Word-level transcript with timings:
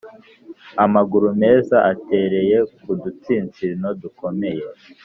amaguru 0.85 1.27
meza 1.41 1.77
atereye 1.91 2.57
ku 2.81 2.89
dutsinsino 3.01 3.87
dukomeye. 4.01 4.65